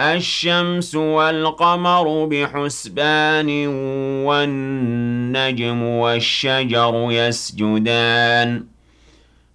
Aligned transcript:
الشمس 0.00 0.94
والقمر 0.94 2.24
بحسبان 2.26 3.66
والنجم 4.26 5.82
والشجر 5.82 7.06
يسجدان 7.10 8.64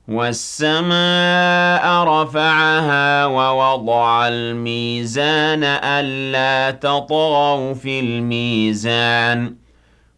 والسماء 0.07 2.03
رفعها 2.03 3.25
ووضع 3.25 4.27
الميزان 4.27 5.63
ألا 5.63 6.71
تطغوا 6.71 7.73
في 7.73 7.99
الميزان 7.99 9.55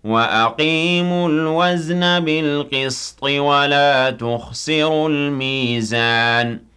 وأقيموا 0.04 1.30
الوزن 1.30 2.20
بالقسط 2.20 3.24
ولا 3.24 4.10
تخسروا 4.12 5.10
الميزان 5.10 6.71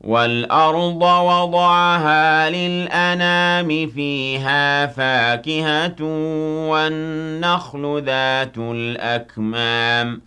والأرض 0.00 1.02
وضعها 1.02 2.50
للأنام 2.50 3.86
فيها 3.86 4.86
فاكهة 4.86 6.02
والنخل 6.70 8.02
ذات 8.06 8.58
الأكمام 8.58 10.20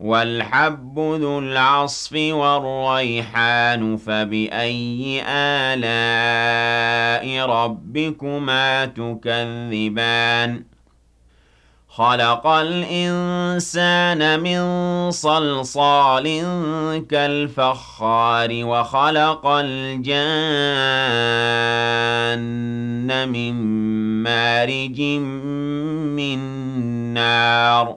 والحب 0.00 0.98
ذو 0.98 1.38
العصف 1.38 2.12
والريحان 2.12 3.96
فبأي 3.96 5.22
آلاء 5.28 7.46
ربكما 7.46 8.84
تكذبان 8.84 10.62
خلق 11.92 12.46
الإنسان 12.46 14.40
من 14.40 15.10
صلصال 15.10 16.26
كالفخار 17.10 18.48
وخلق 18.52 19.46
الجان 19.46 20.08
من 23.28 23.54
مارج 24.22 25.00
من 26.16 26.38
نار. 27.14 27.96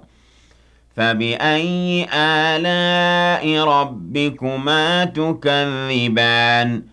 فبأي 0.96 2.08
آلاء 2.14 3.64
ربكما 3.64 5.06
تكذبان؟ 5.06 6.93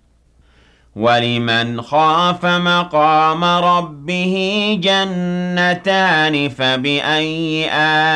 وَلِمَنْ 0.95 1.81
خَافَ 1.81 2.45
مَقَامَ 2.45 3.43
رَبِّهِ 3.43 4.35
جَنَّتَانِ 4.83 6.49
فَبِأَيِّ 6.49 7.69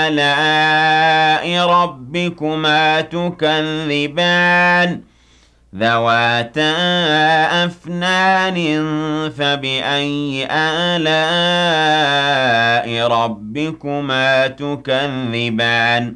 آلَاءِ 0.07 1.67
رَبِّكُمَا 1.67 3.01
تُكَذِّبَانِ 3.01 4.61
ذَوَاتَا 5.75 6.73
أَفْنَانٍ 7.65 8.55
فَبِأَيِّ 9.37 10.47
آلَاءِ 10.51 11.07
رَبِّكُمَا 13.07 14.47
تُكَذِّبَانِ 14.47 16.15